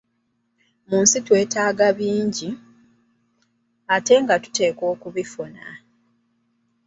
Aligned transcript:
Mu 0.87 0.97
nsi 1.03 1.17
twetaaga 1.25 1.87
bingi, 1.97 2.49
ate 3.95 4.13
nga 4.21 4.35
tuteekwa 4.43 4.85
okubifuna. 4.93 5.65